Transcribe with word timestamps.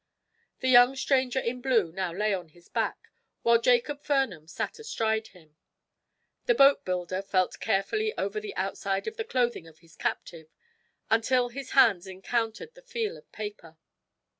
The 0.61 0.67
young 0.67 0.95
stranger 0.95 1.37
in 1.39 1.61
blue 1.61 1.91
now 1.91 2.11
lay 2.11 2.33
on 2.33 2.47
his 2.49 2.69
back, 2.69 3.09
while 3.43 3.61
Jacob 3.61 4.01
Farnum 4.03 4.47
sat 4.47 4.79
astride 4.79 5.27
of 5.27 5.33
him. 5.33 5.57
The 6.47 6.55
boatbuilder 6.55 7.21
felt 7.23 7.59
carefully 7.59 8.11
over 8.17 8.39
the 8.39 8.55
outside 8.55 9.05
of 9.07 9.17
the 9.17 9.23
clothing 9.23 9.67
of 9.67 9.77
his 9.77 9.95
captive, 9.95 10.49
until 11.11 11.49
his 11.49 11.73
hands 11.73 12.07
encountered 12.07 12.73
the 12.73 12.81
feel 12.81 13.15
of 13.15 13.31
paper. 13.31 13.77